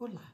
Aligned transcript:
Olá, 0.00 0.32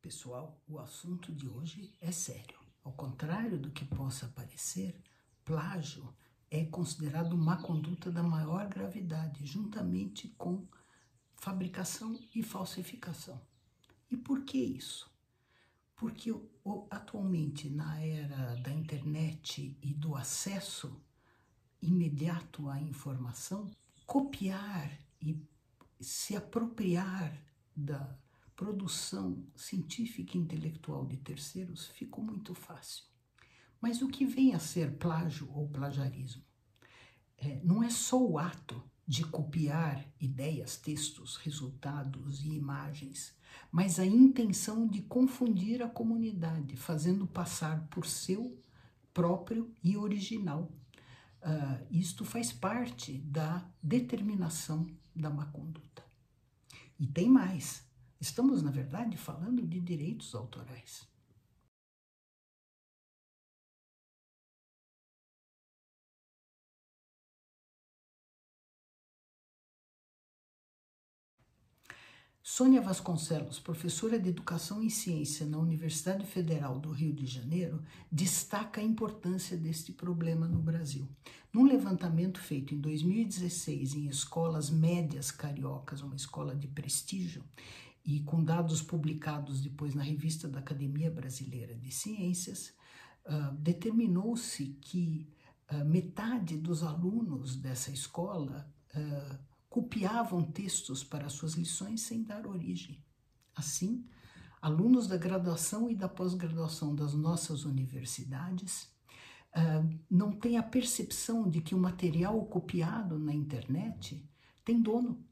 pessoal. 0.00 0.58
O 0.66 0.78
assunto 0.78 1.30
de 1.30 1.46
hoje 1.46 1.92
é 2.00 2.10
sério. 2.10 2.58
Ao 2.82 2.90
contrário 2.94 3.58
do 3.58 3.70
que 3.70 3.84
possa 3.84 4.26
parecer, 4.28 4.98
plágio 5.44 6.16
é 6.50 6.64
considerado 6.64 7.36
má 7.36 7.58
conduta 7.58 8.10
da 8.10 8.22
maior 8.22 8.66
gravidade, 8.68 9.44
juntamente 9.44 10.28
com 10.38 10.66
fabricação 11.34 12.18
e 12.34 12.42
falsificação. 12.42 13.38
E 14.10 14.16
por 14.16 14.46
que 14.46 14.56
isso? 14.56 15.14
Porque 15.94 16.34
atualmente, 16.88 17.68
na 17.68 18.00
era 18.00 18.54
da 18.62 18.72
internet 18.72 19.76
e 19.82 19.92
do 19.92 20.16
acesso 20.16 20.98
imediato 21.82 22.70
à 22.70 22.80
informação, 22.80 23.70
copiar 24.06 24.90
e 25.20 25.38
se 26.00 26.34
apropriar 26.34 27.38
da 27.76 28.18
produção 28.56 29.44
científica 29.54 30.36
e 30.36 30.40
intelectual 30.40 31.04
de 31.06 31.18
terceiros 31.18 31.86
ficou 31.88 32.24
muito 32.24 32.54
fácil. 32.54 33.04
Mas 33.80 34.00
o 34.00 34.08
que 34.08 34.24
vem 34.24 34.54
a 34.54 34.58
ser 34.58 34.96
plágio 34.96 35.48
ou 35.52 35.68
plagiarismo? 35.68 36.42
É, 37.36 37.60
não 37.62 37.82
é 37.82 37.90
só 37.90 38.20
o 38.20 38.38
ato 38.38 38.82
de 39.06 39.24
copiar 39.24 40.04
ideias, 40.18 40.76
textos, 40.76 41.36
resultados 41.36 42.42
e 42.42 42.48
imagens, 42.48 43.36
mas 43.70 44.00
a 44.00 44.06
intenção 44.06 44.88
de 44.88 45.02
confundir 45.02 45.82
a 45.82 45.88
comunidade, 45.88 46.76
fazendo 46.76 47.26
passar 47.26 47.86
por 47.88 48.06
seu 48.06 48.58
próprio 49.14 49.72
e 49.84 49.96
original. 49.96 50.72
Uh, 51.40 51.86
isto 51.90 52.24
faz 52.24 52.52
parte 52.52 53.18
da 53.18 53.64
determinação 53.80 54.86
da 55.14 55.30
má 55.30 55.46
conduta. 55.46 56.04
E 56.98 57.06
tem 57.06 57.28
mais. 57.28 57.86
Estamos, 58.20 58.62
na 58.62 58.70
verdade, 58.70 59.16
falando 59.16 59.66
de 59.66 59.80
direitos 59.80 60.34
autorais. 60.34 61.06
Sônia 72.48 72.80
Vasconcelos, 72.80 73.58
professora 73.58 74.20
de 74.20 74.28
Educação 74.28 74.80
e 74.80 74.88
Ciência 74.88 75.44
na 75.44 75.58
Universidade 75.58 76.24
Federal 76.24 76.78
do 76.78 76.92
Rio 76.92 77.12
de 77.12 77.26
Janeiro, 77.26 77.82
destaca 78.10 78.80
a 78.80 78.84
importância 78.84 79.56
deste 79.56 79.92
problema 79.92 80.46
no 80.46 80.60
Brasil. 80.60 81.08
Num 81.52 81.64
levantamento 81.64 82.40
feito 82.40 82.72
em 82.72 82.78
2016 82.78 83.94
em 83.94 84.06
escolas 84.06 84.70
médias 84.70 85.32
cariocas, 85.32 86.02
uma 86.02 86.14
escola 86.14 86.54
de 86.54 86.68
prestígio, 86.68 87.42
e 88.06 88.20
com 88.20 88.42
dados 88.42 88.80
publicados 88.80 89.60
depois 89.60 89.92
na 89.92 90.02
revista 90.02 90.46
da 90.46 90.60
Academia 90.60 91.10
Brasileira 91.10 91.74
de 91.74 91.90
Ciências, 91.90 92.72
uh, 93.26 93.52
determinou-se 93.58 94.64
que 94.80 95.28
uh, 95.72 95.84
metade 95.84 96.56
dos 96.56 96.84
alunos 96.84 97.56
dessa 97.56 97.90
escola 97.90 98.72
uh, 98.94 99.38
copiavam 99.68 100.40
textos 100.44 101.02
para 101.02 101.28
suas 101.28 101.54
lições 101.54 102.02
sem 102.02 102.22
dar 102.22 102.46
origem. 102.46 103.04
Assim, 103.56 104.06
alunos 104.62 105.08
da 105.08 105.16
graduação 105.16 105.90
e 105.90 105.96
da 105.96 106.08
pós-graduação 106.08 106.94
das 106.94 107.12
nossas 107.12 107.64
universidades 107.64 108.94
não 110.10 110.32
têm 110.32 110.58
a 110.58 110.62
percepção 110.62 111.48
de 111.48 111.62
que 111.62 111.74
o 111.74 111.78
material 111.78 112.44
copiado 112.44 113.18
na 113.18 113.32
internet 113.32 114.22
tem 114.62 114.82
dono 114.82 115.24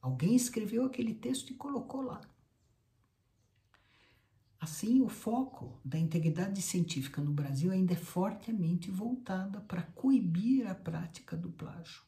Alguém 0.00 0.34
escreveu 0.34 0.84
aquele 0.84 1.14
texto 1.14 1.50
e 1.50 1.54
colocou 1.54 2.00
lá. 2.02 2.20
Assim, 4.58 5.00
o 5.00 5.08
foco 5.08 5.80
da 5.84 5.98
integridade 5.98 6.60
científica 6.60 7.22
no 7.22 7.32
Brasil 7.32 7.72
ainda 7.72 7.94
é 7.94 7.96
fortemente 7.96 8.90
voltada 8.90 9.60
para 9.62 9.82
coibir 9.82 10.66
a 10.66 10.74
prática 10.74 11.34
do 11.36 11.50
plágio, 11.50 12.02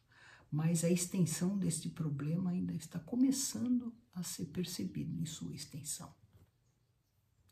mas 0.51 0.83
a 0.83 0.89
extensão 0.89 1.57
deste 1.57 1.89
problema 1.89 2.51
ainda 2.51 2.73
está 2.73 2.99
começando 2.99 3.91
a 4.13 4.21
ser 4.21 4.45
percebido 4.45 5.19
em 5.19 5.25
sua 5.25 5.55
extensão. 5.55 6.13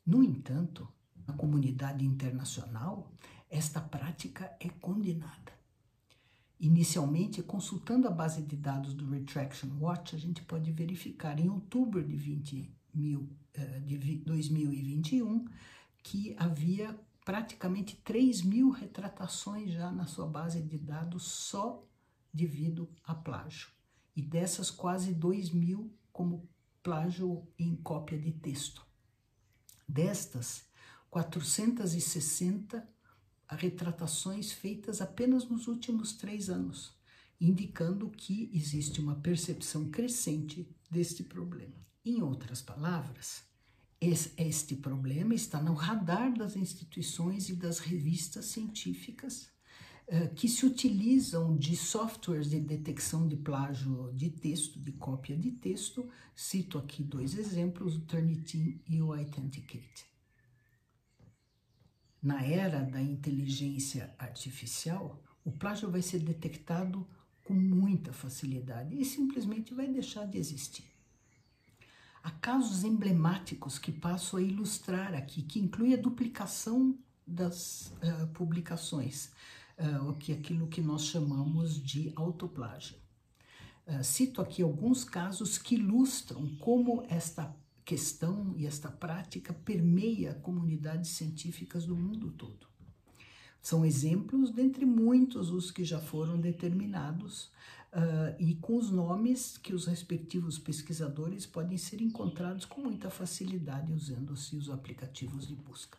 No 0.05 0.23
entanto, 0.23 0.87
na 1.27 1.33
comunidade 1.33 2.05
internacional, 2.05 3.11
esta 3.49 3.81
prática 3.81 4.55
é 4.59 4.69
condenada. 4.69 5.60
Inicialmente, 6.61 7.41
consultando 7.41 8.07
a 8.07 8.11
base 8.11 8.43
de 8.43 8.55
dados 8.55 8.93
do 8.93 9.09
Retraction 9.09 9.67
Watch, 9.79 10.15
a 10.15 10.19
gente 10.19 10.43
pode 10.43 10.71
verificar 10.71 11.39
em 11.39 11.49
outubro 11.49 12.03
de, 12.03 12.15
20 12.15 12.71
mil, 12.93 13.27
eh, 13.55 13.79
de 13.79 14.17
2021 14.17 15.47
que 16.03 16.35
havia 16.37 16.95
praticamente 17.25 17.95
3 18.03 18.43
mil 18.43 18.69
retratações 18.69 19.71
já 19.71 19.91
na 19.91 20.05
sua 20.05 20.27
base 20.27 20.61
de 20.61 20.77
dados 20.77 21.23
só 21.23 21.83
devido 22.31 22.87
a 23.03 23.15
plágio. 23.15 23.69
E 24.15 24.21
dessas, 24.21 24.69
quase 24.69 25.15
2 25.15 25.49
mil 25.49 25.91
como 26.13 26.47
plágio 26.83 27.41
em 27.57 27.75
cópia 27.75 28.19
de 28.19 28.33
texto. 28.33 28.85
Destas, 29.87 30.69
460 31.09 32.87
retratações 33.55 34.51
feitas 34.51 35.01
apenas 35.01 35.47
nos 35.47 35.67
últimos 35.67 36.13
três 36.13 36.49
anos, 36.49 36.93
indicando 37.39 38.09
que 38.09 38.49
existe 38.53 38.99
uma 38.99 39.15
percepção 39.15 39.89
crescente 39.89 40.67
deste 40.89 41.23
problema. 41.23 41.75
Em 42.05 42.21
outras 42.21 42.61
palavras, 42.61 43.43
este 43.99 44.75
problema 44.75 45.35
está 45.35 45.61
no 45.61 45.73
radar 45.73 46.35
das 46.35 46.55
instituições 46.55 47.49
e 47.49 47.55
das 47.55 47.79
revistas 47.79 48.45
científicas 48.45 49.51
eh, 50.07 50.27
que 50.27 50.49
se 50.49 50.65
utilizam 50.65 51.55
de 51.55 51.75
softwares 51.75 52.49
de 52.49 52.59
detecção 52.59 53.27
de 53.27 53.37
plágio 53.37 54.11
de 54.13 54.29
texto, 54.29 54.79
de 54.79 54.91
cópia 54.91 55.37
de 55.37 55.51
texto. 55.51 56.09
Cito 56.35 56.77
aqui 56.77 57.03
dois 57.03 57.37
exemplos, 57.37 57.95
o 57.95 58.01
Turnitin 58.01 58.81
e 58.89 59.01
o 59.01 59.13
Authenticate. 59.13 60.10
Na 62.21 62.45
era 62.45 62.83
da 62.83 63.01
inteligência 63.01 64.13
artificial, 64.19 65.19
o 65.43 65.51
plágio 65.51 65.89
vai 65.89 66.03
ser 66.03 66.19
detectado 66.19 67.07
com 67.43 67.53
muita 67.53 68.13
facilidade 68.13 68.95
e 68.95 69.03
simplesmente 69.03 69.73
vai 69.73 69.87
deixar 69.87 70.27
de 70.27 70.37
existir. 70.37 70.85
Há 72.23 72.29
casos 72.29 72.83
emblemáticos 72.83 73.79
que 73.79 73.91
passo 73.91 74.37
a 74.37 74.41
ilustrar 74.41 75.15
aqui, 75.15 75.41
que 75.41 75.59
inclui 75.59 75.95
a 75.95 75.97
duplicação 75.97 76.95
das 77.25 77.87
uh, 77.87 78.27
publicações, 78.33 79.31
uh, 79.79 80.13
que 80.13 80.31
é 80.31 80.35
aquilo 80.35 80.67
que 80.67 80.81
nós 80.81 81.05
chamamos 81.05 81.81
de 81.83 82.13
autoplágio. 82.15 82.95
Uh, 83.87 84.03
cito 84.03 84.39
aqui 84.39 84.61
alguns 84.61 85.03
casos 85.03 85.57
que 85.57 85.73
ilustram 85.73 86.47
como 86.57 87.03
esta 87.09 87.55
questão 87.83 88.53
e 88.55 88.65
esta 88.65 88.89
prática 88.89 89.53
permeia 89.53 90.33
comunidades 90.35 91.11
científicas 91.11 91.85
do 91.85 91.95
mundo 91.95 92.31
todo. 92.31 92.67
São 93.61 93.85
exemplos 93.85 94.51
dentre 94.51 94.85
muitos 94.85 95.51
os 95.51 95.69
que 95.69 95.83
já 95.83 95.99
foram 95.99 96.39
determinados 96.39 97.51
uh, 97.93 98.35
e 98.39 98.55
com 98.55 98.77
os 98.77 98.89
nomes 98.89 99.57
que 99.57 99.73
os 99.73 99.85
respectivos 99.85 100.57
pesquisadores 100.57 101.45
podem 101.45 101.77
ser 101.77 102.01
encontrados 102.01 102.65
com 102.65 102.81
muita 102.81 103.09
facilidade 103.09 103.93
usando-se 103.93 104.55
os 104.55 104.69
aplicativos 104.69 105.47
de 105.47 105.55
busca. 105.55 105.97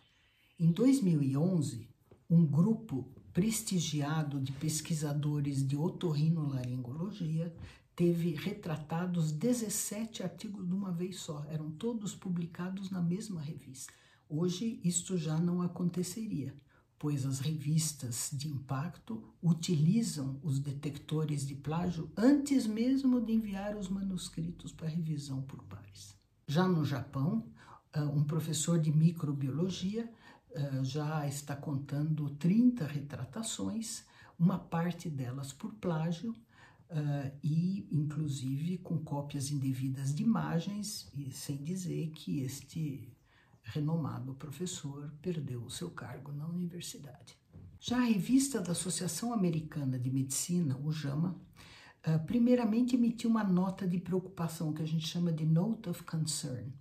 Em 0.59 0.73
2011, 0.73 1.89
um 2.29 2.45
grupo 2.45 3.09
prestigiado 3.33 4.41
de 4.41 4.53
pesquisadores 4.53 5.67
de 5.67 5.77
otorrinolaringologia 5.77 7.55
teve 7.95 8.35
retratados 8.35 9.33
17 9.33 10.23
artigos 10.23 10.67
de 10.67 10.75
uma 10.75 10.91
vez 10.91 11.17
só, 11.17 11.45
eram 11.49 11.71
todos 11.71 12.15
publicados 12.15 12.91
na 12.91 13.01
mesma 13.01 13.41
revista. 13.41 13.93
Hoje 14.29 14.81
isto 14.83 15.17
já 15.17 15.39
não 15.39 15.61
aconteceria, 15.61 16.55
pois 16.99 17.27
as 17.27 17.41
revistas 17.41 18.31
de 18.33 18.49
impacto 18.49 19.23
utilizam 19.43 20.39
os 20.43 20.59
detectores 20.59 21.47
de 21.47 21.55
plágio 21.55 22.11
antes 22.17 22.67
mesmo 22.67 23.21
de 23.21 23.33
enviar 23.33 23.77
os 23.77 23.89
manuscritos 23.89 24.73
para 24.73 24.89
revisão 24.89 25.43
por 25.43 25.63
pares. 25.65 26.17
Já 26.47 26.67
no 26.67 26.85
Japão, 26.85 27.47
ah, 27.93 28.05
um 28.05 28.25
professor 28.25 28.79
de 28.79 28.91
microbiologia 28.91 30.11
ah, 30.55 30.83
já 30.83 31.27
está 31.27 31.55
contando 31.55 32.31
30 32.31 32.87
retratações, 32.87 34.05
uma 34.39 34.59
parte 34.59 35.11
delas 35.11 35.53
por 35.53 35.75
plágio, 35.75 36.35
uh, 36.93 37.33
e 37.43 37.89
inclusive 37.91 38.79
com 38.79 38.99
cópias 38.99 39.51
indevidas 39.51 40.15
de 40.15 40.23
imagens, 40.23 41.11
e 41.15 41.31
sem 41.31 41.57
dizer 41.57 42.11
que 42.11 42.41
este 42.41 43.13
renomado 43.63 44.35
professor 44.35 45.13
perdeu 45.23 45.63
o 45.63 45.71
seu 45.71 45.91
cargo 45.91 46.33
na 46.33 46.47
universidade. 46.47 47.37
Já 47.81 47.99
a 47.99 48.05
revista 48.05 48.61
da 48.61 48.73
Associação 48.73 49.33
Americana 49.33 49.99
de 49.99 50.11
Medicina, 50.11 50.79
o 50.79 50.93
JAMA, 50.93 51.41
uh, 52.07 52.27
primeiramente 52.27 52.95
emitiu 52.95 53.31
uma 53.31 53.45
nota 53.45 53.87
de 53.87 53.99
preocupação 53.99 54.73
que 54.73 54.83
a 54.83 54.87
gente 54.87 55.07
chama 55.07 55.33
de 55.33 55.47
Note 55.47 55.89
of 55.89 56.03
Concern, 56.05 56.73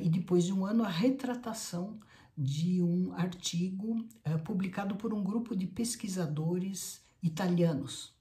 e 0.00 0.08
depois 0.08 0.44
de 0.44 0.52
um 0.52 0.64
ano, 0.64 0.84
a 0.84 0.88
retratação 0.88 1.98
de 2.38 2.80
um 2.80 3.12
artigo 3.14 4.06
publicado 4.44 4.94
por 4.94 5.12
um 5.12 5.24
grupo 5.24 5.56
de 5.56 5.66
pesquisadores 5.66 7.04
italianos 7.20 8.14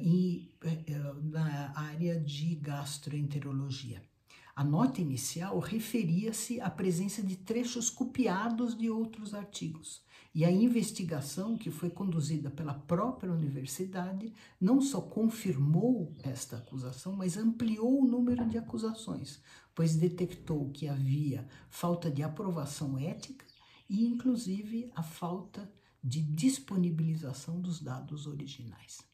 e, 0.00 0.50
na 1.22 1.72
área 1.78 2.20
de 2.20 2.54
gastroenterologia. 2.56 4.02
A 4.56 4.62
nota 4.62 5.00
inicial 5.00 5.58
referia-se 5.58 6.60
à 6.60 6.70
presença 6.70 7.20
de 7.20 7.34
trechos 7.34 7.90
copiados 7.90 8.78
de 8.78 8.88
outros 8.88 9.34
artigos. 9.34 10.00
E 10.32 10.44
a 10.44 10.50
investigação, 10.50 11.56
que 11.56 11.70
foi 11.70 11.90
conduzida 11.90 12.50
pela 12.50 12.74
própria 12.74 13.32
universidade, 13.32 14.32
não 14.60 14.80
só 14.80 15.00
confirmou 15.00 16.14
esta 16.22 16.56
acusação, 16.58 17.14
mas 17.16 17.36
ampliou 17.36 18.00
o 18.00 18.06
número 18.06 18.48
de 18.48 18.56
acusações, 18.56 19.40
pois 19.74 19.96
detectou 19.96 20.70
que 20.70 20.86
havia 20.86 21.48
falta 21.68 22.08
de 22.08 22.22
aprovação 22.22 22.96
ética 22.96 23.44
e, 23.88 24.04
inclusive, 24.06 24.90
a 24.94 25.02
falta 25.02 25.68
de 26.02 26.20
disponibilização 26.20 27.60
dos 27.60 27.80
dados 27.80 28.26
originais. 28.26 29.13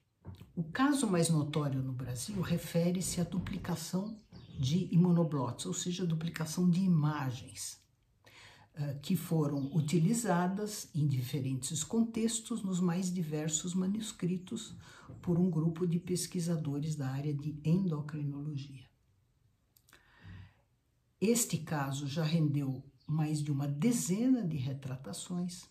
O 0.55 0.65
caso 0.65 1.07
mais 1.07 1.31
notório 1.31 1.83
no 1.83 1.93
Brasil 1.93 2.41
refere-se 2.41 3.21
à 3.21 3.25
duplicação 3.25 4.21
de 4.59 4.93
imunoblots, 4.93 5.65
ou 5.65 5.73
seja, 5.73 6.05
duplicação 6.05 6.69
de 6.69 6.81
imagens, 6.81 7.81
eh, 8.75 8.99
que 9.03 9.17
foram 9.17 9.75
utilizadas 9.75 10.91
em 10.95 11.07
diferentes 11.07 11.83
contextos 11.83 12.63
nos 12.63 12.79
mais 12.79 13.13
diversos 13.13 13.75
manuscritos 13.75 14.77
por 15.23 15.39
um 15.39 15.51
grupo 15.51 15.87
de 15.87 15.99
pesquisadores 15.99 16.95
da 16.95 17.09
área 17.09 17.33
de 17.33 17.59
endocrinologia. 17.65 18.85
Este 21.21 21.59
caso 21.59 22.07
já 22.07 22.25
rendeu 22.25 22.83
mais 23.07 23.43
de 23.43 23.51
uma 23.51 23.67
dezena 23.67 24.47
de 24.47 24.57
retratações, 24.57 25.65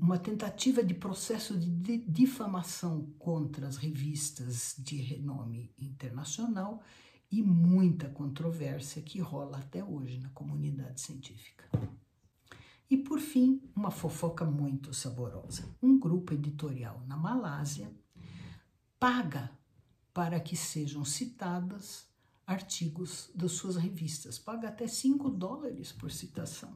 uma 0.00 0.18
tentativa 0.18 0.84
de 0.84 0.94
processo 0.94 1.58
de 1.58 1.98
difamação 1.98 3.12
contra 3.18 3.66
as 3.66 3.76
revistas 3.76 4.76
de 4.78 4.96
renome 4.96 5.74
internacional 5.76 6.82
e 7.30 7.42
muita 7.42 8.08
controvérsia 8.08 9.02
que 9.02 9.18
rola 9.20 9.58
até 9.58 9.84
hoje 9.84 10.18
na 10.20 10.28
comunidade 10.30 11.00
científica. 11.00 11.68
E 12.88 12.96
por 12.96 13.18
fim, 13.18 13.60
uma 13.74 13.90
fofoca 13.90 14.44
muito 14.46 14.94
saborosa. 14.94 15.68
Um 15.82 15.98
grupo 15.98 16.32
editorial 16.32 17.02
na 17.06 17.16
Malásia 17.16 17.92
paga 18.98 19.50
para 20.14 20.40
que 20.40 20.56
sejam 20.56 21.04
citadas 21.04 22.06
artigos 22.46 23.30
das 23.34 23.52
suas 23.52 23.76
revistas, 23.76 24.38
paga 24.38 24.68
até 24.68 24.86
5 24.86 25.28
dólares 25.28 25.92
por 25.92 26.10
citação. 26.10 26.74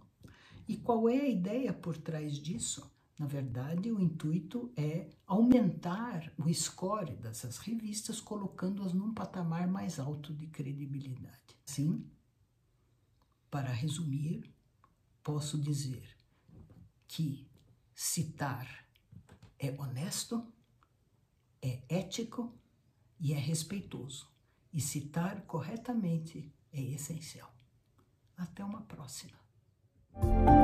E 0.67 0.77
qual 0.77 1.09
é 1.09 1.21
a 1.21 1.29
ideia 1.29 1.73
por 1.73 1.97
trás 1.97 2.39
disso? 2.39 2.91
Na 3.19 3.27
verdade, 3.27 3.93
o 3.93 4.01
intuito 4.01 4.73
é 4.77 5.11
aumentar 5.27 6.33
o 6.39 6.53
score 6.53 7.15
dessas 7.17 7.59
revistas, 7.59 8.21
colocando-as 8.21 8.93
num 8.93 9.13
patamar 9.13 9.69
mais 9.69 9.99
alto 9.99 10.35
de 10.35 10.47
credibilidade. 10.47 11.57
Sim, 11.65 12.11
para 13.51 13.71
resumir, 13.71 14.51
posso 15.23 15.61
dizer 15.61 16.17
que 17.07 17.47
citar 17.95 18.67
é 19.59 19.71
honesto, 19.79 20.45
é 21.61 21.83
ético 21.89 22.59
e 23.21 23.33
é 23.33 23.39
respeitoso. 23.39 24.27
E 24.73 24.81
citar 24.81 25.43
corretamente 25.43 26.51
é 26.73 26.81
essencial. 26.81 27.55
Até 28.37 28.65
uma 28.65 28.81
próxima. 28.83 29.42
Thank 30.21 30.49
you 30.49 30.62